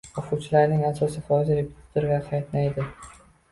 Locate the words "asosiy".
0.91-1.25